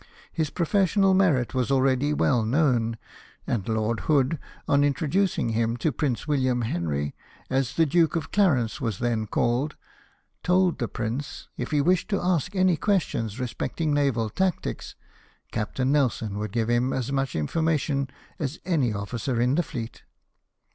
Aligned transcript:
His 0.33 0.49
professional 0.49 1.13
merit 1.13 1.53
was 1.53 1.69
already 1.69 2.11
well 2.11 2.41
known; 2.43 2.97
and 3.45 3.69
Lord 3.69 3.99
Hood, 3.99 4.39
on 4.67 4.83
introducing 4.83 5.49
him 5.49 5.77
to 5.77 5.91
Prince 5.91 6.27
William 6.27 6.63
Henry, 6.63 7.13
as 7.51 7.75
the 7.75 7.85
Duke 7.85 8.15
of 8.15 8.31
Clarence 8.31 8.81
was 8.81 8.97
then 8.97 9.27
called, 9.27 9.75
told 10.41 10.79
the 10.79 10.87
prince, 10.87 11.49
if 11.55 11.69
he 11.69 11.81
wished 11.81 12.09
to 12.09 12.19
ask 12.19 12.55
any 12.55 12.77
questions 12.77 13.39
respecting 13.39 13.93
naval 13.93 14.31
tactics. 14.31 14.95
Captain 15.51 15.91
Nelson 15.91 16.33
could 16.33 16.51
give 16.51 16.67
him 16.71 16.93
as 16.93 17.11
much 17.11 17.35
information 17.35 18.09
as 18.39 18.57
any 18.65 18.91
officer 18.91 19.39
in 19.39 19.53
the 19.53 19.61
fleet. 19.61 20.01